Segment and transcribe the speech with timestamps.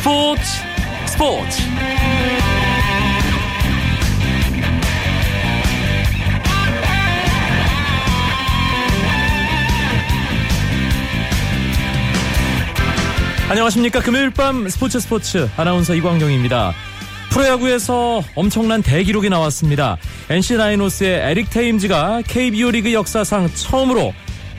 [0.00, 0.42] 스포츠
[1.04, 1.62] 스포츠.
[13.50, 14.00] 안녕하십니까.
[14.00, 15.50] 금요일 밤 스포츠 스포츠.
[15.58, 16.72] 아나운서 이광용입니다.
[17.28, 19.98] 프로야구에서 엄청난 대기록이 나왔습니다.
[20.30, 24.14] NC 라이노스의 에릭 테임즈가 KBO 리그 역사상 처음으로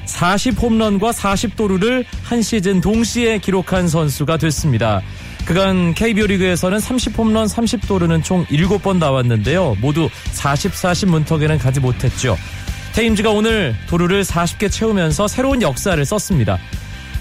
[0.06, 5.02] 40 홈런과 40 도루를 한 시즌 동시에 기록한 선수가 됐습니다.
[5.46, 9.76] 그간 KBO 리그에서는 30홈런 30도루는 총 7번 나왔는데요.
[9.82, 12.38] 모두 40, 40 문턱에는 가지 못했죠.
[12.94, 16.58] 테임즈가 오늘 도루를 40개 채우면서 새로운 역사를 썼습니다.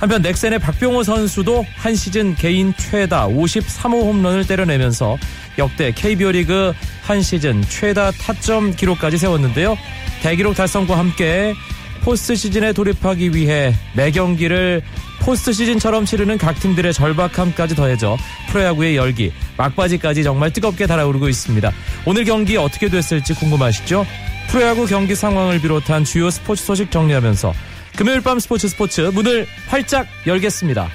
[0.00, 5.18] 한편 넥센의 박병호 선수도 한 시즌 개인 최다 53호 홈런을 때려내면서
[5.58, 9.76] 역대 KBO 리그 한 시즌 최다 타점 기록까지 세웠는데요.
[10.22, 11.54] 대기록 달성과 함께
[12.02, 14.82] 포스트 시즌에 돌입하기 위해 매 경기를
[15.20, 18.16] 포스트 시즌처럼 치르는 각 팀들의 절박함까지 더해져
[18.48, 21.72] 프로야구의 열기, 막바지까지 정말 뜨겁게 달아오르고 있습니다.
[22.06, 24.06] 오늘 경기 어떻게 됐을지 궁금하시죠?
[24.48, 27.52] 프로야구 경기 상황을 비롯한 주요 스포츠 소식 정리하면서
[27.96, 30.88] 금요일 밤 스포츠 스포츠 문을 활짝 열겠습니다.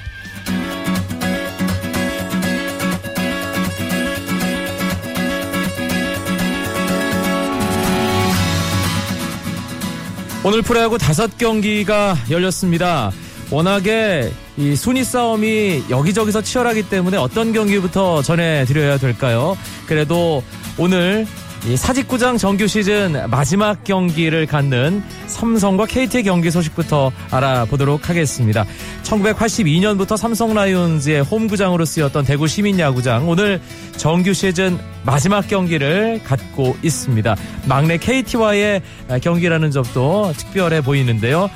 [10.44, 13.10] 오늘 프로야구 다섯 경기가 열렸습니다.
[13.50, 19.56] 워낙에 이 순위 싸움이 여기저기서 치열하기 때문에 어떤 경기부터 전해드려야 될까요?
[19.86, 20.42] 그래도
[20.78, 21.26] 오늘
[21.66, 28.64] 이 사직구장 정규 시즌 마지막 경기를 갖는 삼성과 KT의 경기 소식부터 알아보도록 하겠습니다.
[29.02, 33.60] 1982년부터 삼성 라이온즈의 홈구장으로 쓰였던 대구 시민야구장 오늘
[33.96, 37.34] 정규 시즌 마지막 경기를 갖고 있습니다.
[37.66, 38.82] 막내 KT와의
[39.22, 41.50] 경기라는 점도 특별해 보이는데요.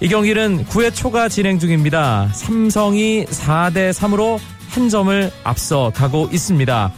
[0.00, 2.28] 이 경기는 9회 초가 진행 중입니다.
[2.32, 4.38] 삼성이 4대 3으로
[4.70, 6.92] 한 점을 앞서 가고 있습니다.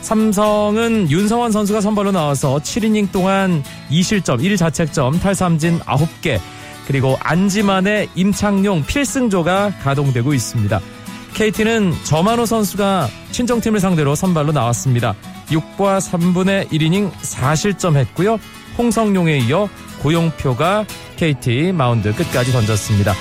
[0.00, 6.40] 삼성은 윤성원 선수가 선발로 나와서 7이닝 동안 2실점, 1자책점, 탈삼진 9개,
[6.86, 10.80] 그리고 안지만의 임창용 필승조가 가동되고 있습니다.
[11.34, 15.14] KT는 저만호 선수가 친정팀을 상대로 선발로 나왔습니다.
[15.48, 18.40] 6과 3분의 1이닝 4실점 했고요.
[18.76, 19.68] 홍성용에 이어
[20.02, 20.84] 고용표가
[21.16, 23.14] KT 마운드 끝까지 던졌습니다.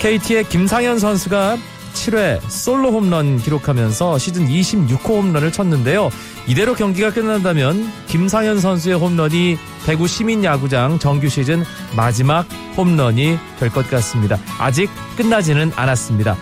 [0.00, 1.56] KT의 김상현 선수가
[1.94, 6.10] 7회 솔로 홈런 기록하면서 시즌 26호 홈런을 쳤는데요.
[6.46, 11.64] 이대로 경기가 끝난다면 김상현 선수의 홈런이 대구 시민 야구장 정규 시즌
[11.96, 12.46] 마지막
[12.76, 14.38] 홈런이 될 것 같습니다.
[14.58, 16.36] 아직 끝나지는 않았습니다.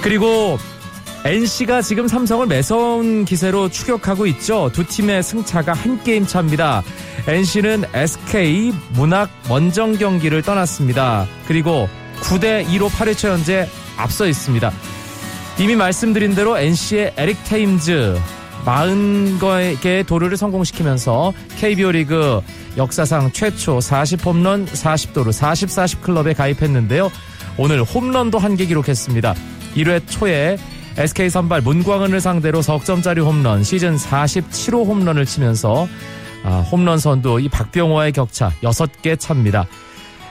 [0.00, 0.58] 그리고
[1.24, 4.70] NC가 지금 삼성을 매서운 기세로 추격하고 있죠.
[4.72, 6.82] 두 팀의 승차가 한 게임 차입니다.
[7.28, 11.26] NC는 SK 문학 원정 경기를 떠났습니다.
[11.46, 11.88] 그리고
[12.22, 14.72] 9대 2로 8회초 현재 앞서 있습니다.
[15.60, 18.18] 이미 말씀드린 대로 NC의 에릭 테임즈
[18.64, 22.40] 40개의 도루를 성공시키면서 KBO 리그
[22.76, 27.12] 역사상 최초 40홈런 40도루 40-40 클럽에 가입했는데요.
[27.58, 29.34] 오늘 홈런도 한 개 기록했습니다.
[29.76, 30.58] 1회 초에
[30.96, 35.88] SK 선발 문광은을 상대로 석점짜리 홈런 시즌 47호 홈런을 치면서
[36.44, 39.66] 아, 홈런 선두 이 박병호와의 격차 6개 찹니다.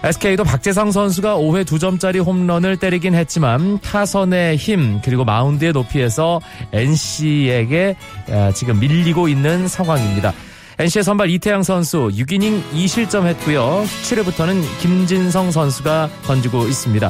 [0.04, 6.42] SK도 박재상 선수가 5회 2점짜리 홈런을 때리긴 했지만 타선의 힘 그리고 마운드의 높이에서
[6.72, 7.96] NC에게
[8.56, 10.34] 지금 밀리고 있는 상황입니다.
[10.80, 13.84] NC의 선발 이태양 선수 6이닝 2실점 했고요.
[14.04, 17.10] 7회부터는 김진성 선수가 던지고 있습니다.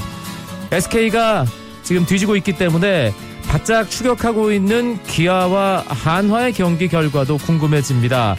[0.73, 1.45] SK가
[1.83, 3.13] 지금 뒤지고 있기 때문에
[3.51, 8.37] 바짝 추격하고 있는 기아와 한화의 경기 결과도 궁금해집니다.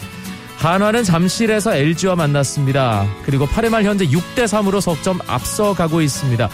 [0.57, 3.05] 한화는 잠실에서 LG와 만났습니다.
[3.23, 6.49] 그리고 8회 말 현재 6대 3으로 석점 앞서가고 있습니다.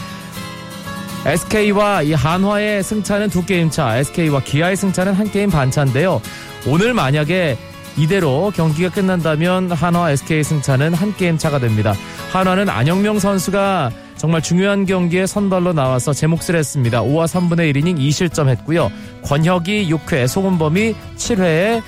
[1.26, 6.22] SK와 이 한화의 승차는 두 게임 차, SK와 기아의 승차는 한 게임 반 차인데요.
[6.68, 7.58] 오늘 만약에
[7.96, 11.96] 이대로 경기가 끝난다면 한화 SK 승차는 한 게임 차가 됩니다.
[12.34, 17.02] 한화는 안영명 선수가 정말 중요한 경기에 선발로 나와서 제 몫을 했습니다.
[17.02, 18.92] 5와 3분의 1이닝 2실점 했고요.
[19.24, 21.82] 권혁이 6회, 송은범이 7회에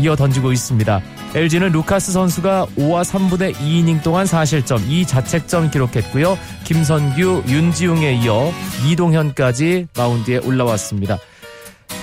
[0.00, 1.00] 이어 던지고 있습니다.
[1.34, 6.38] LG는 루카스 선수가 5와 3분의 2이닝 동안 4실점, 2자책점 기록했고요.
[6.64, 8.52] 김선규, 윤지웅에 이어
[8.86, 11.18] 이동현까지 마운드에 올라왔습니다.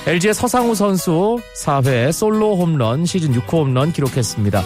[0.07, 4.63] LG의 서상우 선수 4회 솔로 홈런, 시즌 6호 홈런 기록했습니다.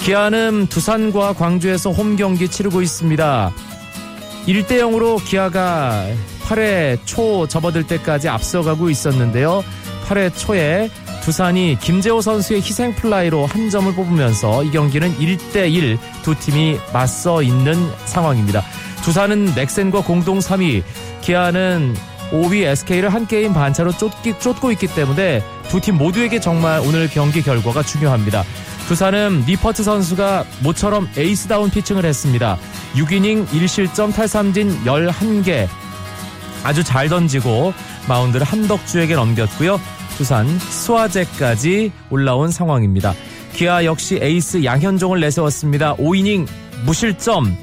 [0.00, 3.52] 기아는 두산과 광주에서 홈 경기 치르고 있습니다.
[4.46, 6.06] 1대 0으로 기아가
[6.44, 9.62] 8회 초 접어들 때까지 앞서가고 있었는데요.
[10.08, 10.90] 8회 초에
[11.22, 17.42] 두산이 김재호 선수의 희생 플라이로 한 점을 뽑으면서 이 경기는 1대 1 두 팀이 맞서
[17.42, 17.74] 있는
[18.06, 18.62] 상황입니다.
[19.04, 20.82] 두산은 넥센과 공동 3위,
[21.22, 21.94] 기아는
[22.30, 27.42] 5위 SK를 한 게임 반차로 쫓기, 쫓고 있기 때문에 두 팀 모두에게 정말 오늘 경기
[27.42, 28.44] 결과가 중요합니다.
[28.90, 32.58] 두산은 니퍼트 선수가 모처럼 에이스다운 피칭을 했습니다.
[32.94, 35.68] 6이닝 1실점 탈삼진 11개
[36.64, 37.72] 아주 잘 던지고
[38.08, 39.80] 마운드를 함덕주에게 넘겼고요.
[40.16, 43.14] 두산 스와잭까지 올라온 상황입니다.
[43.52, 45.94] 기아 역시 에이스 양현종을 내세웠습니다.
[45.94, 46.48] 5이닝
[46.84, 47.56] 무실점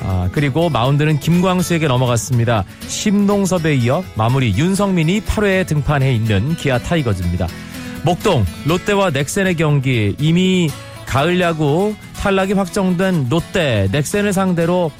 [0.00, 2.64] 아, 그리고 마운드는 김광수에게 넘어갔습니다.
[2.88, 7.46] 심동섭에 이어 마무리 윤석민이 8회에 등판해 있는 기아 타이거즈입니다.
[8.04, 10.70] 목동 롯데와 넥센의 경기 이미
[11.06, 14.90] 가을 야구 탈락이 확정된 롯데 넥센을 상대로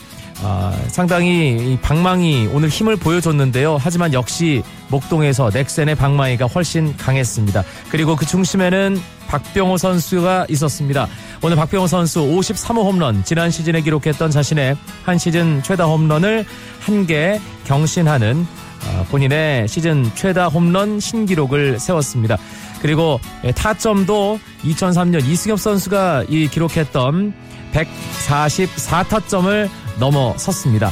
[0.45, 3.79] 아, 상당히 방망이 오늘 힘을 보여줬는데요.
[3.81, 7.63] 하지만 역시 목동에서 넥센의 방망이가 훨씬 강했습니다.
[7.91, 11.07] 그리고 그 중심에는 박병호 선수가 있었습니다.
[11.45, 16.45] 오늘 박병호 선수 53호 홈런 지난 시즌에 기록했던 자신의 한 시즌 최다 홈런을
[16.81, 18.62] 한 개 경신하는 아,
[19.11, 22.39] 본인의 시즌 최다 홈런 신기록을 세웠습니다.
[22.81, 23.21] 그리고
[23.55, 27.33] 타점도 2003년 이승엽 선수가 이 기록했던
[27.73, 29.69] 144타점을
[29.99, 30.91] 넘어섰습니다.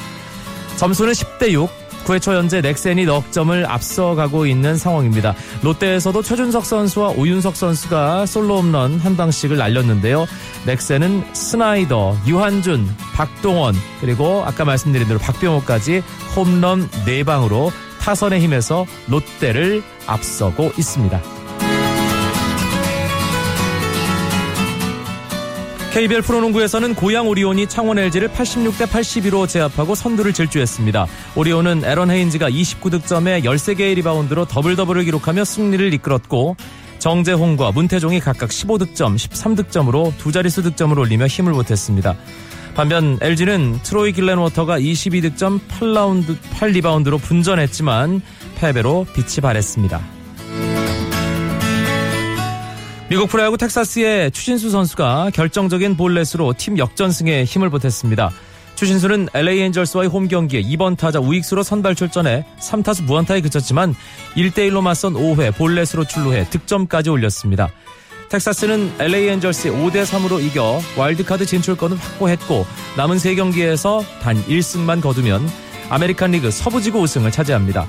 [0.77, 1.80] 점수는 10대 6.
[2.05, 5.35] 9회 초 현재 넥센이 넉 점을 앞서가고 있는 상황입니다.
[5.63, 10.27] 롯데에서도 최준석 선수와 오윤석 선수가 솔로 홈런 한 방씩을 날렸는데요.
[10.67, 16.03] 넥센은 스나이더, 유한준, 박동원 그리고 아까 말씀드린 대로 박병호까지
[16.37, 17.71] 홈런 4방으로
[18.01, 21.40] 타선의 힘에서 롯데를 앞서고 있습니다.
[25.93, 31.07] KBL 프로농구에서는 고양 오리온이 창원 LG를 86대 82로 제압하고 선두를 질주했습니다.
[31.35, 36.55] 오리온은 에런 헤인즈가 29득점에 13개의 리바운드로 더블 더블을 기록하며 승리를 이끌었고
[37.01, 42.15] 정재홍과 문태종이 각각 15득점, 13득점으로 두 자릿수 득점을 올리며 힘을 보탰습니다.
[42.77, 48.23] 반면 LG는 트로이 길렌워터가 22득점 8라운드 8리바운드로 분전했지만
[48.55, 50.20] 패배로 빛이 발했습니다.
[53.11, 58.31] 미국 프로야구 텍사스의 추신수 선수가 결정적인 볼넷으로 팀 역전승에 힘을 보탰습니다.
[58.77, 63.97] 추신수는 LA 엔젤스와의 홈 경기에 2번 타자 우익수로 선발 출전해 3타수 무안타에 그쳤지만
[64.37, 67.69] 1대1로 맞선 5회 볼넷으로 출루해 득점까지 올렸습니다.
[68.29, 72.65] 텍사스는 LA 엔젤스에 5대3으로 이겨 와일드카드 진출권을 확보했고
[72.97, 75.51] 남은 3경기에서 단 1승만 거두면
[75.89, 77.89] 아메리칸 리그 서부지구 우승을 차지합니다.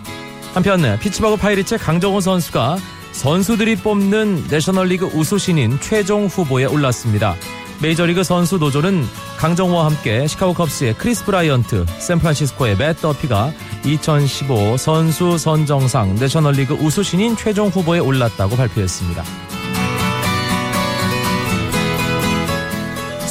[0.55, 2.79] 한편 피츠버그 파이리츠의 강정호 선수가
[3.11, 7.35] 선수들이 뽑는 내셔널리그 우수신인 최종 후보에 올랐습니다.
[7.81, 9.03] 메이저리그 선수 노조는
[9.37, 13.51] 강정호와 함께 시카고 컵스의 크리스 브라이언트, 샌프란시스코의 맷 더피가
[13.85, 19.50] 2015 선수 선정상 내셔널리그 우수신인 최종 후보에 올랐다고 발표했습니다.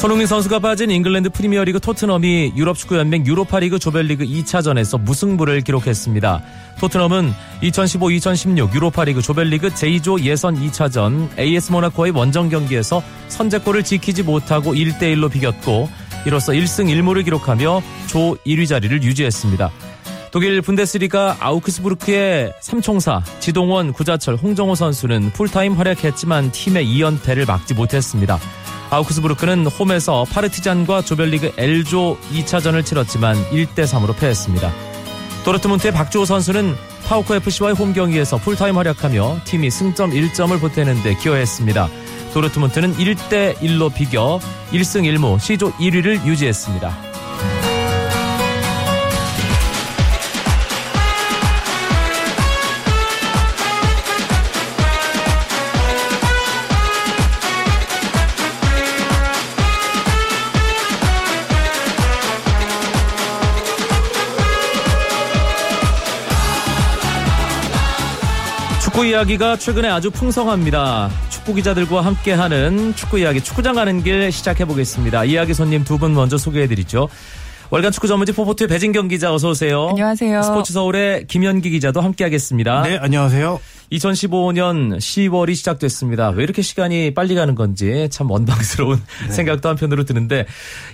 [0.00, 6.42] 손흥민 선수가 빠진 잉글랜드 프리미어리그 토트넘이 유럽 축구 연맹 유로파리그 조별리그 2차전에서 무승부를 기록했습니다.
[6.80, 7.30] 토트넘은
[7.62, 15.30] 2015-2016 유로파리그 조별리그 J조 예선 2차전 AS 모나코와의 원정 경기에서 선제골을 지키지 못하고 1대 1로
[15.30, 15.90] 비겼고
[16.24, 19.70] 이로써 1승 1무를 기록하며 조 1위 자리를 유지했습니다.
[20.30, 28.38] 독일 분데스리가 아우크스부르크의 삼총사 지동원, 구자철, 홍정호 선수는 풀타임 활약했지만 팀의 2연패를 막지 못했습니다.
[28.90, 34.72] 아우크스부르크는 홈에서 파르티잔과 조별리그 L조 2차전을 치렀지만 1대3으로 패했습니다.
[35.44, 41.88] 도르트문트의 박주호 선수는 파오크 FC와의 홈 경기에서 풀타임 활약하며 팀이 승점 1점을 보태는 데 기여했습니다.
[42.34, 44.38] 도르트문트는 1대1로 비겨
[44.72, 47.09] 1승 1무 C조 1위를 유지했습니다.
[69.00, 71.08] 축구 이야기가 최근에 아주 풍성합니다.
[71.30, 75.24] 축구 기자들과 함께하는 축구 이야기 축구장 가는 길 시작해 보겠습니다.
[75.24, 77.08] 이야기 손님 두 분 먼저 소개해 드리죠.
[77.70, 79.88] 월간 축구 전문지 포포트의 배진경 기자 어서 오세요.
[79.88, 80.42] 안녕하세요.
[80.42, 82.82] 스포츠 서울의 김현기 기자도 함께하겠습니다.
[82.82, 83.58] 네, 안녕하세요.
[83.90, 86.28] 2015년 10월이 시작됐습니다.
[86.28, 89.32] 왜 이렇게 시간이 빨리 가는 건지 참 원방스러운 네.
[89.32, 90.44] 생각도 한편으로 드는데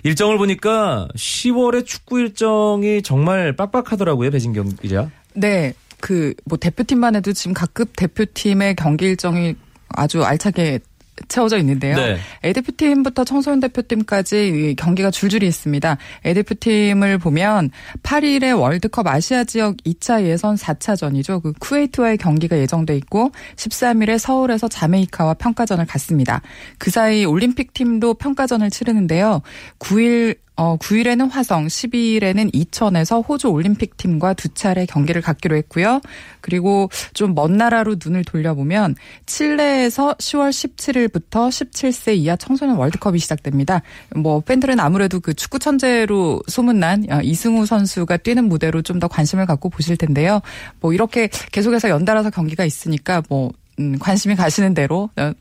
[0.05, 5.11] 일정을 보니까 10월에 축구 일정이 정말 빡빡하더라고요, 배진경 기자.
[5.35, 5.75] 네.
[6.07, 9.57] 그 뭐 대표팀만 해도 지금 각급 대표팀의 경기 일정이
[9.89, 10.79] 아주 알차게
[11.27, 11.97] 채워져 있는데요.
[11.97, 12.19] 네.
[12.45, 15.97] A 대표팀부터 청소년 대표팀까지 경기가 줄줄이 있습니다.
[16.25, 17.71] A 대표팀을 보면
[18.05, 21.43] 8일에 월드컵 아시아 지역 2차 예선 4차전이죠.
[21.43, 26.41] 그 쿠웨이트와의 경기가 예정돼 있고 13일에 서울에서 자메이카와 평가전을 갖습니다.
[26.79, 29.43] 그 사이 올림픽 팀도 평가전을 치르는데요.
[29.81, 36.01] 9일 어, 9일에는 화성, 12일에는 이천에서 호주 올림픽 팀과 두 차례 경기를 갖기로 했고요.
[36.41, 38.95] 그리고 좀 먼 나라로 눈을 돌려보면
[39.27, 43.83] 칠레에서 10월 17일부터 17세 이하 청소년 월드컵이 시작됩니다.
[44.15, 49.45] 뭐 팬들은 아무래도 그 축구 천재로 소문난 어, 이승우 선수가 뛰는 무대로 좀 더 관심을
[49.45, 50.41] 갖고 보실 텐데요.
[50.81, 55.33] 뭐 이렇게 계속해서 연달아서 경기가 있으니까 뭐 음, 관심이 가시는 대로 어,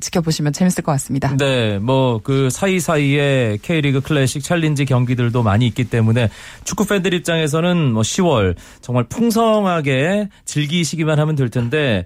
[0.00, 1.36] 지켜보시면 재밌을 것 같습니다.
[1.36, 6.28] 네, 뭐 그 사이사이에 K리그 클래식 챌린지 경기들도 많이 있기 때문에
[6.64, 12.04] 축구 팬들 입장에서는 뭐 10월 정말 풍성하게 즐기시기만 하면 될 텐데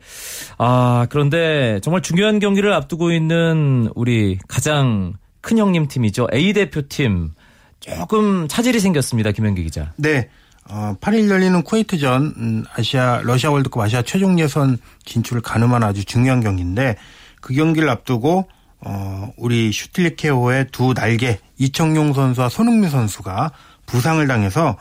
[0.59, 6.29] 아, 그런데 정말 중요한 경기를 앞두고 있는 우리 가장 큰 형님 팀이죠.
[6.33, 7.33] A 대표팀
[7.81, 9.33] 조금 차질이 생겼습니다.
[9.33, 9.93] 김현기 기자.
[9.97, 10.29] 네.
[10.71, 16.41] 어, 8일 열리는 쿠웨이트전 음, 아시아 러시아 월드컵 아시아 최종 예선 진출을 가늠한 아주 중요한
[16.41, 16.95] 경기인데
[17.43, 18.49] 그 경기를 앞두고
[18.85, 23.53] 어, 우리 슈틸리케오의 두 날개 이청용 선수와 손흥민 선수가
[23.85, 24.77] 부상을 당해서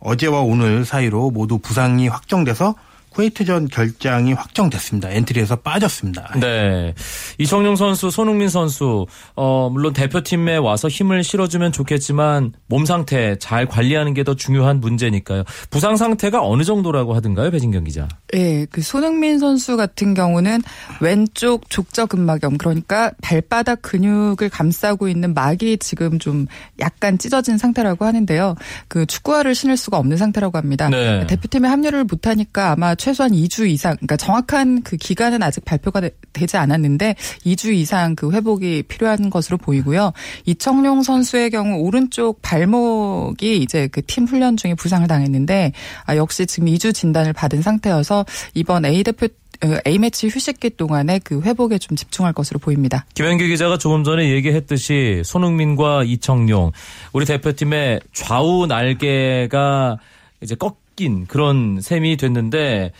[0.00, 2.74] 어제와 오늘 사이로 모두 부상이 확정돼서
[3.10, 5.10] 쿠웨이트전 결장이 확정됐습니다.
[5.10, 6.34] 엔트리에서 빠졌습니다.
[6.40, 6.94] 네.
[7.38, 14.14] 이청용 선수, 손흥민 선수, 어, 물론 대표팀에 와서 힘을 실어주면 좋겠지만 몸 상태 잘 관리하는
[14.14, 15.44] 게 더 중요한 문제니까요.
[15.70, 18.06] 부상 상태가 어느 정도라고 하던가요, 배진경 기자?
[18.34, 20.60] 예, 그 손흥민 선수 같은 경우는
[21.00, 26.46] 왼쪽 족저근막염, 그러니까 발바닥 근육을 감싸고 있는 막이 지금 좀
[26.80, 28.56] 약간 찢어진 상태라고 하는데요.
[28.88, 30.88] 그 축구화를 신을 수가 없는 상태라고 합니다.
[30.90, 31.26] 네.
[31.26, 36.10] 대표팀에 합류를 못하니까 아마 최 소한 2주 이상, 그러니까 정확한 그 기간은 아직 발표가 되,
[36.46, 37.14] 지 않았는데
[37.46, 40.12] 2주 이상 그 회복이 필요한 것으로 보이고요.
[40.44, 45.72] 이청용 선수의 경우 오른쪽 발목이 이제 그 팀 훈련 중에 부상을 당했는데
[46.04, 49.28] 아, 역시 지금 2주 진단을 받은 상태여서 이번 A 대표
[49.62, 53.04] 어, A매치 휴식기 동안에 그 회복에 좀 집중할 것으로 보입니다.
[53.14, 56.72] 김현규 기자가 조금 전에 얘기했듯이 손흥민과 이청용
[57.12, 59.98] 우리 대표팀의 좌우 날개가
[60.40, 62.92] 이제 꺾 섞인 그런 셈이 됐는데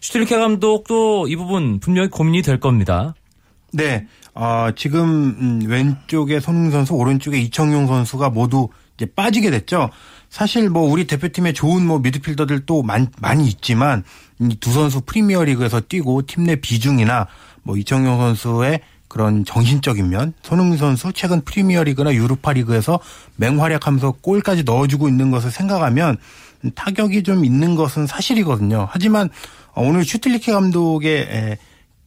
[0.00, 3.14] 슈틸케 감독도 이 부분 분명히 고민이 될 겁니다.
[3.72, 4.06] 네.
[4.34, 9.90] 어, 지금 음, 왼쪽에 손흥민 선수, 오른쪽에 이청용 선수가 모두 이제 빠지게 됐죠.
[10.28, 14.04] 사실 뭐 우리 대표팀에 좋은 뭐 미드필더들 또 많, 많이 있지만
[14.40, 17.26] 이 두 선수 프리미어리그에서 뛰고 팀 내 비중이나
[17.62, 23.00] 뭐 이청용 선수의 그런 정신적인 면, 손흥민 선수 최근 프리미어리그나 유로파리그에서
[23.36, 26.16] 맹활약하면서 골까지 넣어주고 있는 것을 생각하면
[26.74, 28.88] 타격이 좀 있는 것은 사실이거든요.
[28.90, 29.28] 하지만
[29.74, 31.58] 오늘 슈틸리케 감독의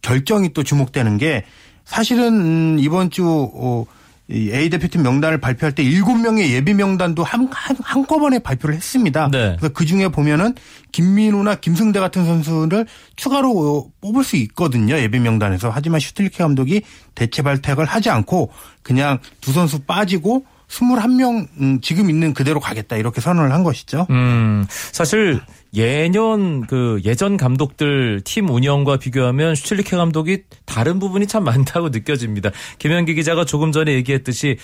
[0.01, 1.43] 결정이 또 주목되는 게
[1.86, 3.86] 사실은 음, 이번 주 어,
[4.31, 9.29] A 대표팀 명단을 발표할 때 7명의 예비 명단도 한, 한, 한 꺼번에 발표를 했습니다.
[9.29, 9.57] 네.
[9.60, 10.55] 그래서 그 중에 보면은
[10.91, 12.86] 김민우나 김승대 같은 선수를
[13.17, 14.98] 추가로 뽑을 수 있거든요.
[14.98, 15.69] 예비 명단에서.
[15.74, 16.83] 하지만 슈틸리케 감독이
[17.15, 18.50] 대체 발탁을 하지 않고
[18.81, 24.07] 그냥 두 선수 빠지고 21명 음, 지금 있는 그대로 가겠다 이렇게 선언을 한 것이죠.
[24.09, 25.39] 음, 사실
[25.75, 32.51] 예년 그 예전 감독들 팀 운영과 비교하면 슈틸리케 감독이 다른 부분이 참 많다고 느껴집니다.
[32.77, 34.57] 김현기 기자가 조금 전에 얘기했듯이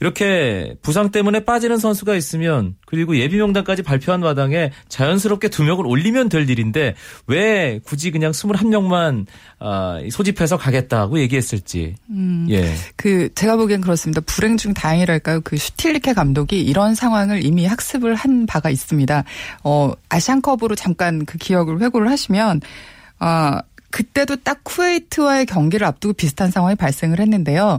[0.00, 6.28] 이렇게 부상 때문에 빠지는 선수가 있으면 그리고 예비 명단까지 발표한 마당에 자연스럽게 두 명을 올리면
[6.28, 6.94] 될 일인데
[7.26, 9.26] 왜 굳이 그냥 21명만
[9.58, 11.94] 아, 소집해서 가겠다고 얘기했을지.
[12.10, 12.74] 음, 예.
[12.96, 14.20] 그 제가 보기엔 그렇습니다.
[14.26, 15.40] 불행 중 다행이랄까요?
[15.42, 19.24] 그 슈틸리케 감독이 이런 상황을 이미 학습을 한 바가 있습니다.
[19.62, 22.60] 어, 아시안컵 클럽으로 잠깐 그 기억을 회고를 하시면
[23.18, 27.78] 아 그때도 딱 쿠웨이트와의 경기를 앞두고 비슷한 상황이 발생을 했는데요.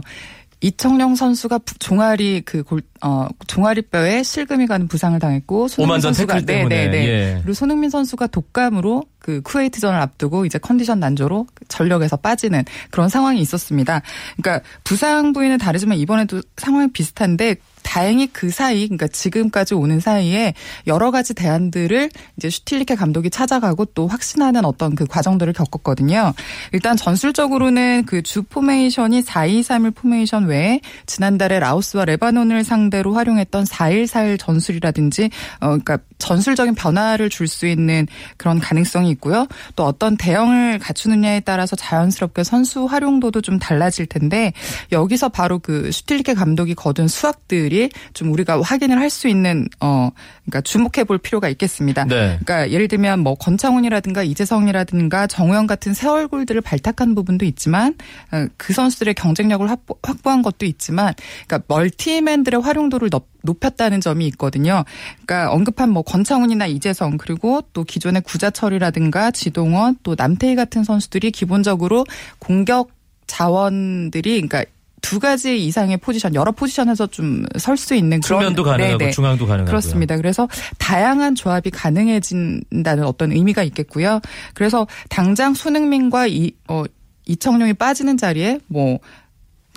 [0.60, 6.88] 이청용 선수가 종아리 그 골, 어, 종아리 뼈에 실금이 가는 부상을 당했고 손흥민 선수가 네네네
[6.88, 7.06] 네.
[7.06, 7.38] 예.
[7.42, 14.00] 그리고 손흥민 선수가 독감으로 그 쿠웨이트전을 앞두고 이제 컨디션 난조로 전력에서 빠지는 그런 상황이 있었습니다.
[14.40, 20.52] 그러니까 부상 부위는 다르지만 이번에도 상황이 비슷한데 다행히 그 사이, 그러니까 지금까지 오는 사이에
[20.86, 26.34] 여러 가지 대안들을 이제 슈틸리케 감독이 찾아가고 또 확신하는 어떤 그 과정들을 겪었거든요.
[26.72, 35.30] 일단 전술적으로는 그 주 포메이션이 4-2-3-1 포메이션 외에 지난달에 라오스와 레바논을 상대로 활용했던 4-1-4-1 전술이라든지
[35.60, 38.06] 어 그러니까 전술적인 변화를 줄 수 있는
[38.36, 39.46] 그런 가능성이 있고요.
[39.74, 44.52] 또 어떤 대형을 갖추느냐에 따라서 자연스럽게 선수 활용도도 좀 달라질 텐데
[44.92, 50.10] 여기서 바로 그 슈틸리케 감독이 거둔 수학들이 좀 우리가 확인을 할 수 있는 어
[50.44, 52.04] 그러니까 주목해 볼 필요가 있겠습니다.
[52.04, 52.38] 네.
[52.44, 57.94] 그러니까 예를 들면 뭐 권창훈이라든가 이재성이라든가 정우영 같은 새 얼굴들을 발탁한 부분도 있지만
[58.32, 61.14] 어, 그 선수들의 경쟁력을 확보, 확보 한 것도 있지만
[61.46, 64.84] 그러니까 멀티맨들의 활용도를 높, 높였다는 점이 있거든요.
[65.24, 72.06] 그러니까 언급한 뭐 권창훈이나 이재성 그리고 또 기존의 구자철이라든가 지동원 또 남태희 같은 선수들이 기본적으로
[72.38, 72.90] 공격
[73.26, 74.64] 자원들이 그러니까
[75.00, 79.10] 두 가지 이상의 포지션, 여러 포지션에서 좀 설 수 있는 그런 측면도 가능하고 네네.
[79.12, 80.16] 중앙도 가능하고 그렇습니다.
[80.16, 80.48] 그래서
[80.78, 84.20] 다양한 조합이 가능해진다는 어떤 의미가 있겠고요.
[84.54, 86.82] 그래서 당장 손흥민과 이 어,
[87.26, 88.98] 이청용이 빠지는 자리에 뭐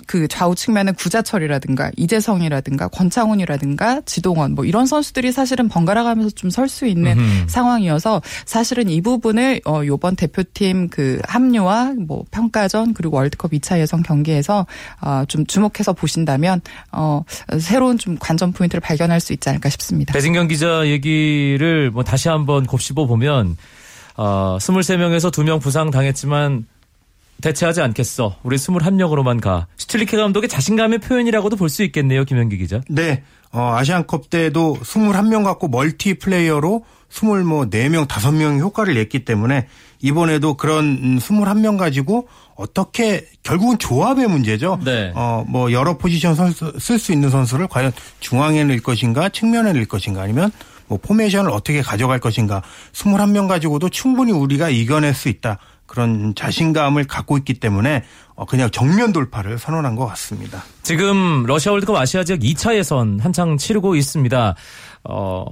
[0.06, 6.68] 그 좌우 측면은 구자철이라든가 이재성이라든가 권창훈이라든가 지동원 뭐 이런 선수들이 사실은 번갈아 가면서 좀 설
[6.68, 7.48] 수 있는 음흠.
[7.48, 14.02] 상황이어서 사실은 이 부분을 어 요번 대표팀 그 합류와 뭐 평가전 그리고 월드컵 2차 예선
[14.02, 14.66] 경기에서
[15.00, 16.60] 어 좀 주목해서 보신다면
[16.92, 17.22] 어
[17.60, 20.12] 새로운 좀 관전 포인트를 발견할 수 있지 않을까 싶습니다.
[20.12, 23.56] 배진경 기자 얘기를 뭐 다시 한번 곱씹어 보면
[24.16, 26.66] 어 23명에서 2명 부상 당했지만
[27.42, 28.36] 대체하지 않겠어.
[28.42, 29.66] 우리 21명으로만 가.
[29.76, 32.24] 슈틸리케 감독의 자신감의 표현이라고도 볼 수 있겠네요.
[32.24, 32.80] 김현기 기자.
[32.88, 33.22] 네.
[33.50, 39.66] 어, 아시안컵 때도 21명 갖고 멀티 플레이어로 24명, 5명이 효과를 냈기 때문에
[40.00, 44.80] 이번에도 그런 21명 가지고 어떻게 결국은 조합의 문제죠.
[44.84, 45.12] 네.
[45.14, 46.34] 어, 뭐 여러 포지션
[46.78, 50.50] 쓸 수 있는 선수를 과연 중앙에 넣을 것인가, 측면에 넣을 것인가 아니면
[50.86, 52.62] 뭐 포메이션을 어떻게 가져갈 것인가.
[52.92, 55.58] 21명 가지고도 충분히 우리가 이겨낼 수 있다.
[55.92, 58.02] 그런 자신감을 갖고 있기 때문에
[58.34, 60.64] 어, 그냥 정면 돌파를 선언한 것 같습니다.
[60.82, 64.54] 지금 러시아 월드컵 아시아 지역 2차 예선 한창 치르고 있습니다.
[65.04, 65.44] 어,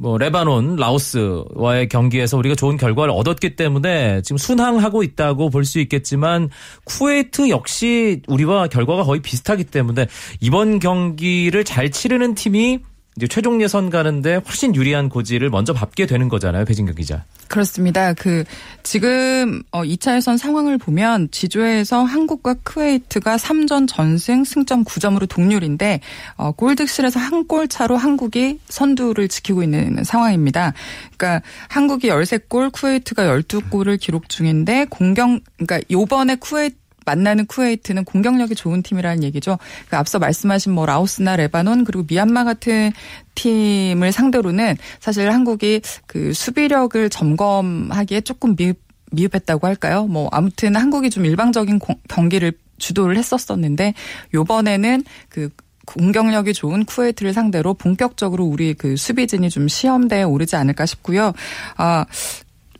[0.00, 6.48] 뭐, 레바논, 라오스와의 경기에서 우리가 좋은 결과를 얻었기 때문에 지금 순항하고 있다고 볼 수 있겠지만
[6.84, 10.06] 쿠웨이트 역시 우리와 결과가 거의 비슷하기 때문에
[10.40, 12.80] 이번 경기를 잘 치르는 팀이
[13.16, 17.24] 이제 최종 예선 가는데 훨씬 유리한 고지를 먼저 밟게 되는 거잖아요, 배진경 기자.
[17.48, 18.12] 그렇습니다.
[18.12, 18.44] 그
[18.82, 26.00] 지금 어 2차 예선 상황을 보면 지조에서 한국과 쿠웨이트가 3전 전승 승점 9점으로 동률인데
[26.36, 30.72] 어 골득실에서 한 골 차로 한국이 선두를 지키고 있는 상황입니다.
[31.16, 38.82] 그러니까 한국이 13골, 쿠웨이트가 12골을 기록 중인데 공경 그러니까 요번에 쿠웨이트 만나는 쿠웨이트는 공격력이 좋은
[38.82, 39.58] 팀이라는 얘기죠.
[39.88, 42.92] 그 앞서 말씀하신 뭐 라오스나 레바논 그리고 미얀마 같은
[43.36, 48.76] 팀을 상대로는 사실 한국이 그 수비력을 점검하기에 조금 미흡,
[49.12, 50.06] 미흡했다고 할까요?
[50.06, 53.94] 뭐 아무튼 한국이 좀 일방적인 공, 경기를 주도를 했었었는데
[54.34, 55.48] 요번에는 그
[55.86, 61.32] 공격력이 좋은 쿠웨이트를 상대로 본격적으로 우리 그 수비진이 좀 시험대에 오르지 않을까 싶고요.
[61.76, 62.04] 아,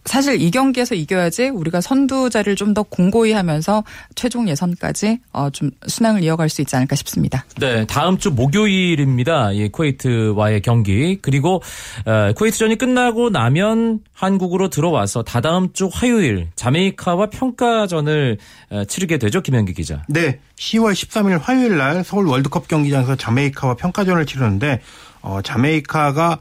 [0.07, 3.85] 사실 이 경기에서 이겨야지 우리가 선두 자리를 좀 더 공고히 하면서
[4.17, 7.47] 최종 예선까지 어, 좀 순항을 이어갈 수 있지 않을까 싶습니다.
[7.59, 9.53] 네, 다음 주 목요일입니다.
[9.53, 11.63] 이 쿠웨이트와의 경기 그리고
[12.05, 18.37] 어, 쿠웨이트전이 끝나고 나면 한국으로 들어와서 다다음 주 화요일 자메이카와 평가전을
[18.71, 20.03] 어, 치르게 되죠, 김현기 기자.
[20.09, 24.81] 네, 10월 13일 화요일 날 서울 월드컵 경기장에서 자메이카와 평가전을 치르는데
[25.23, 26.41] 어, 자메이카가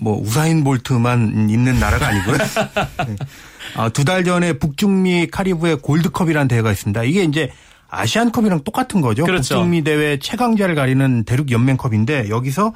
[0.00, 2.36] 뭐 우사인 볼트만 있는 나라가 아니고요.
[3.06, 3.16] 네.
[3.76, 7.02] 아, 두달 전에 북중미 카리브의 골드컵이라는 대회가 있습니다.
[7.04, 7.50] 이게 이제
[7.90, 9.24] 아시안컵이랑 똑같은 거죠.
[9.24, 9.56] 그렇죠.
[9.56, 12.72] 북중미 대회 최강자를 가리는 대륙 연맹컵인데 여기서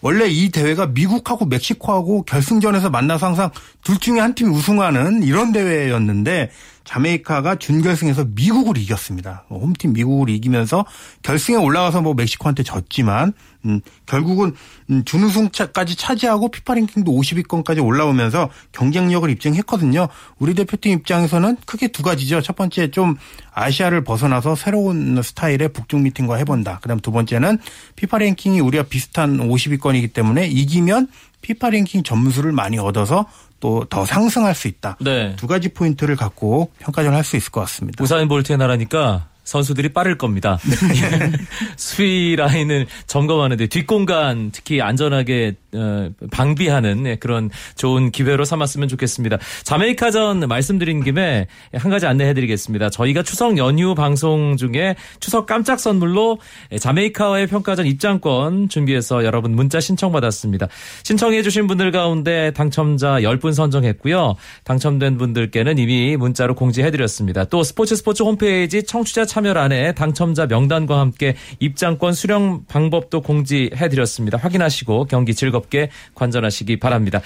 [0.00, 3.50] 원래 이 대회가 미국하고 멕시코하고 결승전에서 만나서 항상
[3.82, 6.50] 둘 중에 한 팀이 우승하는 이런 대회였는데
[6.86, 9.44] 자메이카가 준결승에서 미국을 이겼습니다.
[9.48, 10.86] 뭐 홈팀 미국을 이기면서
[11.22, 13.32] 결승에 올라가서 뭐 멕시코한테 졌지만
[13.66, 14.54] 음, 결국은
[14.90, 20.08] 음, 준우승까지 차지하고 피파 랭킹도 50위권까지 올라오면서 경쟁력을 입증했거든요.
[20.38, 22.40] 우리 대표팀 입장에서는 크게 두 가지죠.
[22.40, 23.16] 첫 번째 좀
[23.52, 26.78] 아시아를 벗어나서 새로운 스타일의 북중미 팀과 해본다.
[26.80, 27.58] 그다음 두 번째는
[27.96, 31.08] 피파 랭킹이 우리와 비슷한 50위권이기 때문에 이기면
[31.42, 33.26] 피파 랭킹 점수를 많이 얻어서
[33.60, 34.96] 또 더 상승할 수 있다.
[35.00, 35.34] 네.
[35.36, 38.02] 두 가지 포인트를 갖고 평가전을 할수 있을 것 같습니다.
[38.02, 40.58] 우사인 볼트의 나라니까 선수들이 빠를 겁니다.
[40.64, 41.32] 네.
[41.78, 49.38] 수비 라인을 점검하는데 뒷공간 특히 안전하게 어, 방비하는 네, 그런 좋은 기회로 삼았으면 좋겠습니다.
[49.62, 52.90] 자메이카전 말씀드린 김에 한 가지 안내해드리겠습니다.
[52.90, 56.38] 저희가 추석 연휴 방송 중에 추석 깜짝 선물로
[56.80, 60.68] 자메이카와의 평가전 입장권 준비해서 여러분 문자 신청받았습니다.
[61.04, 64.34] 신청해주신 분들 가운데 당첨자 10분 선정했고요.
[64.64, 67.44] 당첨된 분들께는 이미 문자로 공지해드렸습니다.
[67.44, 74.38] 또 스포츠 스포츠 홈페이지 청취자 참여란에 당첨자 명단과 함께 입장권 수령 방법도 공지해드렸습니다.
[74.38, 77.20] 확인하시고 경기 즐겁게 관전하시기 바랍니다.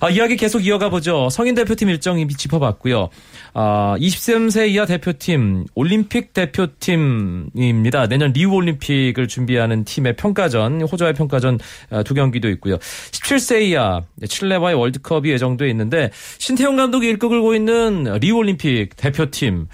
[0.00, 1.28] 아, 이야기 계속 이어가 보죠.
[1.28, 3.10] 성인 대표팀 일정 이미 짚어봤고요.
[3.52, 8.06] 아, 23세 이하 대표팀 올림픽 대표팀입니다.
[8.06, 11.58] 내년 리우 올림픽을 준비하는 팀의 평가전 호주와의 평가전
[11.90, 12.78] 아, 두 경기도 있고요.
[12.78, 19.66] 17세 이하 칠레와의 월드컵이 예정돼 있는데 신태용 감독이 일끌고 있는 리우 올림픽 대표팀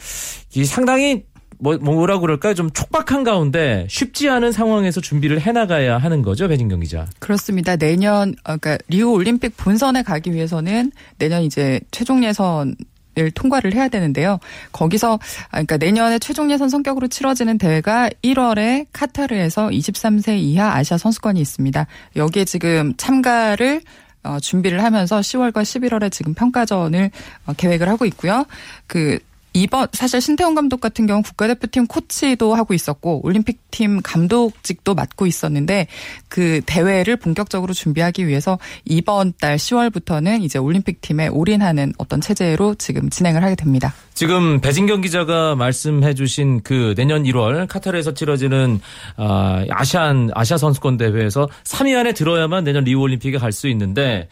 [0.56, 1.22] 이 상당히
[1.58, 2.54] 뭐, 뭐라 그럴까요?
[2.54, 7.06] 좀 촉박한 가운데 쉽지 않은 상황에서 준비를 해나가야 하는 거죠, 배진경 기자.
[7.18, 7.76] 그렇습니다.
[7.76, 12.76] 내년, 어, 그러니까 리우 올림픽 본선에 가기 위해서는 내년 이제 최종 예선
[13.34, 14.38] 통과를 해야 되는데요.
[14.72, 21.40] 거기서 아, 그러니까 내년에 최종 예선 성격으로 치러지는 대회가 1월에 카타르에서 23세 이하 아시아 선수권이
[21.40, 21.86] 있습니다.
[22.16, 23.80] 여기에 지금 참가를
[24.22, 27.10] 어, 준비를 하면서 10월과 11월에 지금 평가전을
[27.46, 28.44] 어, 계획을 하고 있고요.
[28.86, 29.18] 그
[29.56, 35.86] 이번 사실 신태용 감독 같은 경우 국가대표팀 코치도 하고 있었고 올림픽팀 감독직도 맡고 있었는데
[36.28, 43.42] 그 대회를 본격적으로 준비하기 위해서 이번 달 10월부터는 이제 올림픽팀에 올인하는 어떤 체제로 지금 진행을
[43.42, 43.94] 하게 됩니다.
[44.12, 48.80] 지금 배진경 기자가 말씀해주신 그 내년 1월 카타르에서 치러지는
[49.16, 54.28] 아, 아시안 아시아 선수권 대회에서 3위 안에 들어야만 내년 리우 올림픽에 갈 수 있는데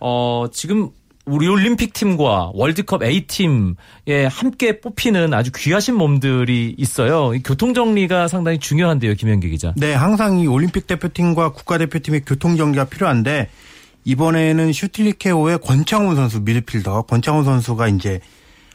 [0.00, 0.90] 어 지금
[1.28, 7.32] 우리 올림픽 팀과 월드컵 A팀에 함께 뽑히는 아주 귀하신 몸들이 있어요.
[7.44, 9.74] 교통 정리가 상당히 중요한데요, 김현기 기자.
[9.76, 13.48] 네, 항상 이 올림픽 대표팀과 국가대표팀의 교통 정리가 필요한데
[14.04, 18.20] 이번에는 슈틸리케오의 권창훈 선수 미드필더 권창훈 선수가 이제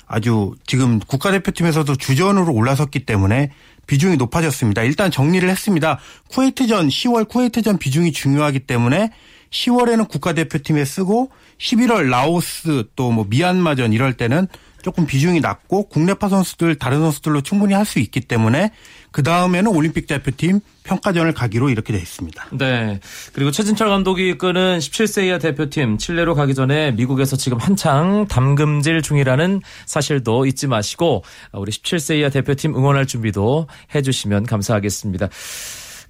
[0.05, 3.51] 아주 지금 국가대표팀에서도 주전으로 올라섰기 때문에
[3.87, 4.83] 비중이 높아졌습니다.
[4.83, 5.99] 일단 정리를 했습니다.
[6.29, 9.11] 쿠웨이트전 10월 쿠웨이트전 비중이 중요하기 때문에
[9.51, 11.29] 10월에는 국가대표팀에 쓰고
[11.61, 14.47] 11월 라오스 또 뭐 미얀마전 이럴 때는
[14.83, 18.71] 조금 비중이 낮고 국내파 선수들 다른 선수들로 충분히 할 수 있기 때문에
[19.11, 22.45] 그 다음에는 올림픽 대표팀 평가전을 가기로 이렇게 돼 있습니다.
[22.53, 22.99] 네.
[23.33, 29.61] 그리고 최진철 감독이 이끄는 17세 이하 대표팀 칠레로 가기 전에 미국에서 지금 한창 담금질 중이라는
[29.85, 35.27] 사실도 잊지 마시고 우리 17세 이하 대표팀 응원할 준비도 해주시면 감사하겠습니다.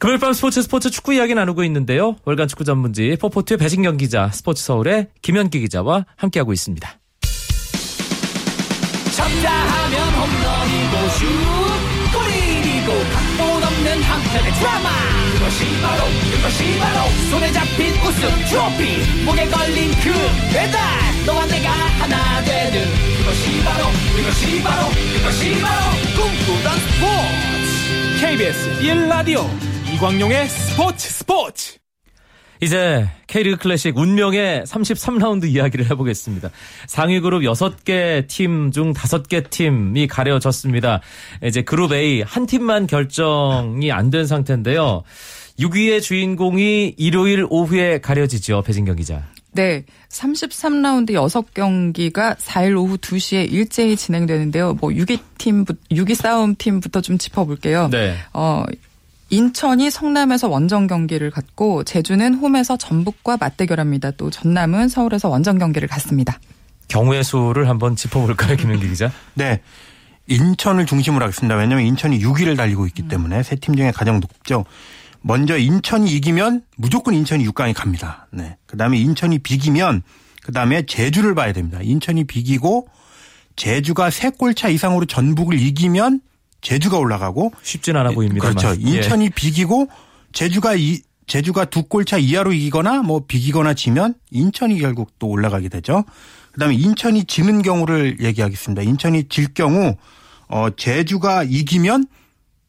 [0.02, 2.16] 금요일 밤 스포츠 스포츠 축구 이야기 나누고 있는데요.
[2.26, 7.00] 월간 축구 전문지 포포트의 배진경 기자, 스포츠 서울의 김현기 기자와 함께하고 있습니다.
[9.16, 11.28] 쳤다 하면 홈런이고 슛
[12.18, 14.90] 골이고 각본 없는 한편의 드라마
[15.34, 20.10] 그것이 바로 그것이 바로 손에 잡힌 우승 트로피 목에 걸린 그
[20.52, 20.82] 배달
[21.28, 22.88] 너와 내가 하나 되는
[23.20, 23.86] 그것이 바로
[24.18, 31.78] 그것이 바로 그것이 바로 꿈꾸던 스포츠 KBS 1라디오 이광용의 스포츠 스포츠.
[32.62, 36.50] 이제 K리그 클래식 운명의 33라운드 이야기를 해보겠습니다.
[36.88, 41.02] 상위 그룹 6개 팀 중 5개 팀이 가려졌습니다.
[41.44, 45.04] 이제 그룹 A 한 팀만 결정이 안 된 상태인데요.
[45.60, 48.62] 6위의 주인공이 일요일 오후에 가려지죠.
[48.62, 49.24] 배진경 기자.
[49.54, 49.84] 네.
[50.10, 54.76] 33라운드 6경기가 4일 오후 2시에 일제히 진행되는데요.
[54.80, 57.90] 뭐 6위 팀, 6위 싸움 팀부터 좀 짚어볼게요.
[57.90, 58.16] 네.
[58.34, 58.64] 어,
[59.32, 64.12] 인천이 성남에서 원정 경기를 갖고 제주는 홈에서 전북과 맞대결합니다.
[64.12, 66.38] 또 전남은 서울에서 원정 경기를 갖습니다.
[66.90, 69.10] 경우의 수를 한번 짚어볼까요, 김현기 기자?
[69.34, 69.62] 네.
[70.28, 71.56] 인천을 중심으로 하겠습니다.
[71.56, 74.66] 왜냐하면 인천이 6위를 달리고 있기 때문에 세 팀 중에 가장 높죠.
[75.22, 78.28] 먼저 인천이 이기면 무조건 인천이 6강에 갑니다.
[78.32, 78.58] 네.
[78.66, 80.04] 그 다음에 인천이 비기면
[80.44, 81.80] 그 다음에 제주를 봐야 됩니다.
[81.82, 82.88] 인천이 비기고
[83.56, 86.20] 제주가 3골차 이상으로 전북을 이기면
[86.62, 88.48] 제주가 올라가고 쉽진 않아 보입니다.
[88.48, 88.70] 그렇죠.
[88.70, 88.90] 예.
[88.90, 89.30] 인천이 예.
[89.30, 89.90] 비기고
[90.32, 96.04] 제주가 이 제주가 두 골차 이하로 이기거나 뭐 비기거나 지면 인천이 결국 또 올라가게 되죠.
[96.52, 98.82] 그다음에 인천이 지는 경우를 얘기하겠습니다.
[98.82, 99.96] 인천이 질 경우
[100.48, 102.08] 어 제주가 이기면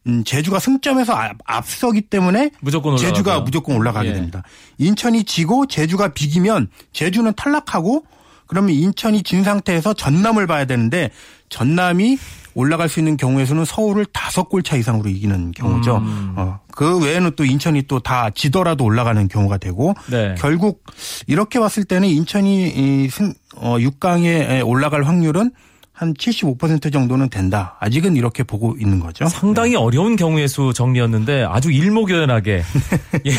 [0.06, 4.14] 음, 제주가 승점에서 앞서기 때문에 무조건 제주가 무조건 올라가게 예.
[4.14, 4.42] 됩니다.
[4.78, 8.04] 인천이 지고 제주가 비기면 제주는 탈락하고
[8.46, 11.10] 그러면 인천이 진 상태에서 전남을 봐야 되는데
[11.48, 12.18] 전남이
[12.54, 15.96] 올라갈 수 있는 경우에서는 서울을 다섯 골 차 이상으로 이기는 경우죠.
[15.98, 16.34] 음.
[16.36, 20.34] 어, 그 외에는 또 인천이 또 다 지더라도 올라가는 경우가 되고 네.
[20.38, 20.84] 결국
[21.26, 22.68] 이렇게 봤을 때는 인천이
[23.04, 25.52] 이 승, 어, 6강에 올라갈 확률은
[26.02, 27.76] 한 75% 정도는 된다.
[27.80, 29.24] 아직은 이렇게 보고 있는 거죠.
[29.26, 29.76] 상당히 네.
[29.76, 32.62] 어려운 경우의 수 정리였는데 아주 일목요연하게
[33.26, 33.32] 예,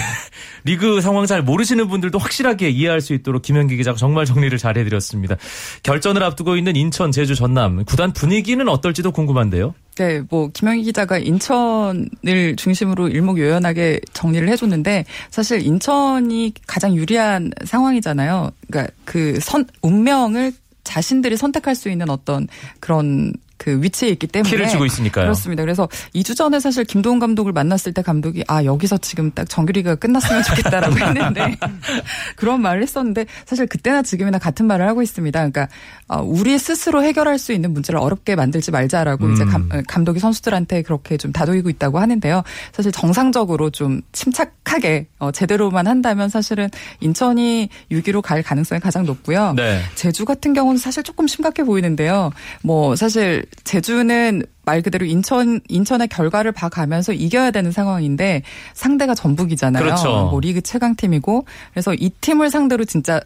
[0.64, 5.36] 리그 상황 잘 모르시는 분들도 확실하게 이해할 수 있도록 김현기 기자가 정말 정리를 잘 해드렸습니다.
[5.84, 9.76] 결전을 앞두고 있는 인천, 제주, 전남 구단 분위기는 어떨지도 궁금한데요.
[9.96, 18.50] 네, 뭐 김영희 기자가 인천을 중심으로 일목요연하게 정리를 해줬는데 사실 인천이 가장 유리한 상황이잖아요.
[18.68, 22.48] 그러니까 그 선 운명을 자신들이 선택할 수 있는 어떤
[22.80, 25.24] 그런 그 위치에 있기 때문에 키를 주고 있으니까요.
[25.24, 25.64] 그렇습니다.
[25.64, 30.44] 그래서 2주 전에 사실 김도훈 감독을 만났을 때 감독이 아 여기서 지금 딱 정규리가 끝났으면
[30.44, 31.56] 좋겠다라고 했는데
[32.36, 35.40] 그런 말을 했었는데 사실 그때나 지금이나 같은 말을 하고 있습니다.
[35.40, 35.70] 그러니까
[36.10, 39.34] 어, 우리 스스로 해결할 수 있는 문제를 어렵게 만들지 말자라고 음.
[39.34, 42.44] 이제 감, 어, 감독이 선수들한테 그렇게 좀 다독이고 있다고 하는데요.
[42.74, 49.54] 사실 정상적으로 좀 침착하게 어, 제대로만 한다면 사실은 인천이 6위로 갈 가능성이 가장 높고요.
[49.56, 49.80] 네.
[49.96, 52.32] 제주 같은 경우는 사실 조금 심각해 보이는데요.
[52.62, 59.84] 뭐 사실 제주는 말 그대로 인천 인천의 결과를 봐가면서 이겨야 되는 상황인데 상대가 전북이잖아요.
[59.84, 60.30] 그렇죠.
[60.32, 63.22] 뭐 리그 최강 팀이고 그래서 이 팀을 상대로 진짜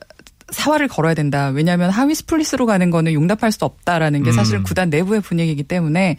[0.50, 1.50] 사활을 걸어야 된다.
[1.50, 4.64] 왜냐하면 하위 스플릿으로 가는 거는 용납할 수 없다라는 게 사실 음.
[4.64, 6.18] 구단 내부의 분위기이기 때문에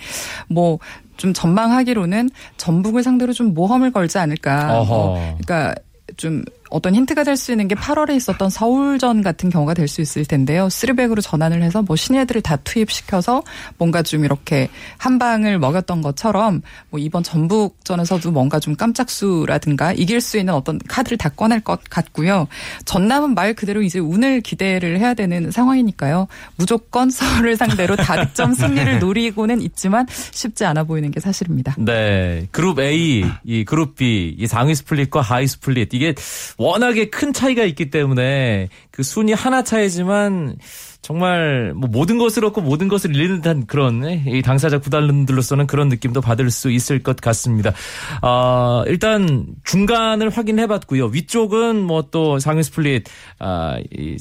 [0.49, 0.79] 뭐
[1.18, 4.81] 좀 전망하기로는 전북을 상대로 좀 모험을 걸지 않을까.
[4.81, 5.75] 어, 그러니까
[6.16, 10.24] 좀 어떤 힌트가 될 수 있는 게 8월에 있었던 서울전 같은 경우가 될 수 있을
[10.24, 10.68] 텐데요.
[10.68, 13.42] 쓰리백으로 전환을 해서 뭐 신예들을 다 투입시켜서
[13.78, 20.37] 뭔가 좀 이렇게 한 방을 먹였던 것처럼 뭐 이번 전북전에서도 뭔가 좀 깜짝수라든가 이길 수
[20.38, 22.48] 있는 어떤 카드를 다 꺼낼 것 같고요.
[22.85, 26.26] 전남은 말 그대로 이제 운을 기대를 해야 되는 상황이니까요.
[26.57, 31.76] 무조건 서울을 상대로 다득점 승리를 노리고는 있지만 쉽지 않아 보이는 게 사실입니다.
[31.78, 32.46] 네.
[32.50, 36.14] 그룹 A, 이 그룹 B, 이 상위 split과 하위 split 이게
[36.59, 40.57] 워낙에 큰 차이가 있기 때문에 그 순위 하나 차이지만
[41.02, 46.20] 정말 뭐 모든 것을 얻고 모든 것을 잃는 듯한 그런 이 당사자 구단들로서는 그런 느낌도
[46.20, 47.72] 받을 수 있을 것 같습니다.
[48.22, 51.06] 어, 일단 중간을 확인해봤고요.
[51.06, 53.05] 위쪽은 뭐 또 상위 split
[53.38, 54.16] 아, 이,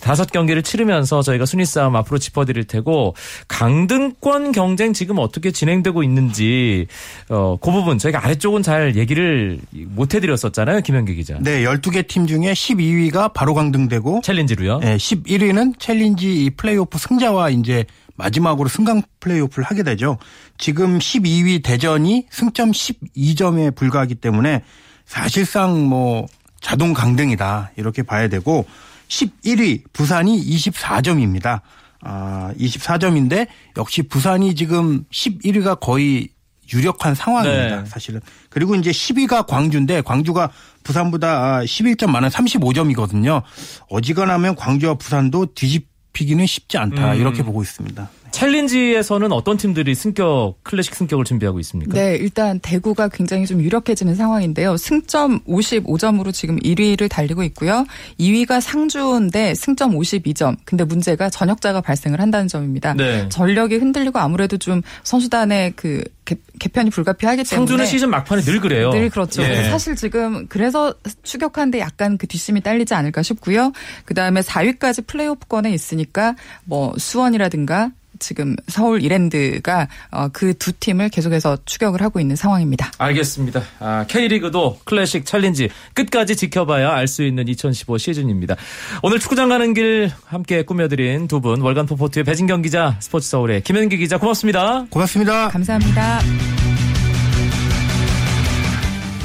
[0.00, 3.14] 다섯 경기를 치르면서 저희가 순위 싸움 앞으로 짚어드릴 테고
[3.48, 6.86] 강등권 경쟁 지금 어떻게 진행되고 있는지
[7.28, 10.80] 어, 그 부분 저희가 아래쪽은 잘 얘기를 못 해드렸었잖아요.
[10.80, 11.38] 김현기 기자.
[11.40, 14.78] 네, 12개 팀 중에 12위가 바로 강등되고 챌린지로요.
[14.80, 17.84] 네, 11위는 챌린지 이 플레이오프 승자와 이제
[18.16, 20.18] 마지막으로 승강 플레이오프를 하게 되죠.
[20.58, 24.62] 지금 12위 대전이 승점 12점에 불과하기 때문에
[25.06, 26.26] 사실상 뭐
[26.60, 28.66] 자동 강등이다 이렇게 봐야 되고
[29.08, 31.60] 11위 부산이 24점입니다.
[32.04, 36.28] 아, 24점인데 역시 부산이 지금 11위가 거의
[36.72, 37.82] 유력한 상황입니다.
[37.82, 37.86] 네.
[37.86, 38.20] 사실은.
[38.48, 40.50] 그리고 이제 10위가 광주인데 광주가
[40.84, 43.42] 부산보다 11점 많은 35점이거든요.
[43.90, 47.20] 어지간하면 광주와 부산도 뒤집 피기는 쉽지 않다 음.
[47.20, 48.10] 이렇게 보고 있습니다.
[48.32, 51.92] 챌린지에서는 어떤 팀들이 승격 클래식 승격을 준비하고 있습니까?
[51.94, 54.76] 네, 일단 대구가 굉장히 좀 유력해지는 상황인데요.
[54.76, 57.86] 승점 55점으로 지금 1위를 달리고 있고요.
[58.18, 60.56] 2위가 상주인데 승점 52점.
[60.64, 62.94] 근데 문제가 전역자가 발생을 한다는 점입니다.
[62.94, 63.28] 네.
[63.28, 66.36] 전력이 흔들리고 아무래도 좀 선수단의 그 개,
[66.72, 68.90] 편이 불가피하기 때문에 상주는 시즌 막판에 늘 그래요.
[68.90, 69.42] 늘 그렇죠.
[69.42, 69.64] 예.
[69.64, 73.72] 사실 지금 그래서 추격하는데 약간 그 뒷심이 딸리지 않을까 싶고요.
[74.04, 77.90] 그 다음에 4위까지 플레이오프권에 있으니까 뭐 수원이라든가
[78.22, 82.90] 지금 서울 이랜드가 어, 그두 팀을 계속해서 추격을 하고 있는 상황입니다.
[82.96, 83.60] 알겠습니다.
[83.80, 88.56] 아, K리그도 클래식 챌린지 끝까지 지켜봐야 알 수 있는 2015 시즌입니다.
[89.02, 93.96] 오늘 축구장 가는 길 함께 꾸며드린 두 분 월간 포포트의 배진경 기자, 스포츠 서울의 김현기
[93.98, 94.86] 기자 고맙습니다.
[94.90, 95.48] 고맙습니다.
[95.48, 96.71] 감사합니다.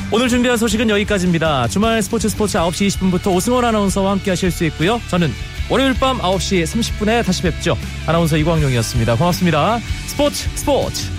[0.09, 1.67] 오늘 준비한 소식은 여기까지입니다.
[1.67, 5.01] 주말 스포츠 스포츠 9시 20분부터 오승원 아나운서와 함께 하실 수 있고요.
[5.09, 5.33] 저는
[5.69, 7.77] 월요일 밤 9시 30분에 다시 뵙죠.
[8.05, 9.17] 아나운서 이광용이었습니다.
[9.17, 9.79] 고맙습니다.
[10.07, 11.11] 스포츠 스포츠.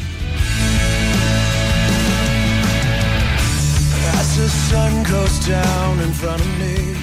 [4.38, 6.97] Sun goes down in front of me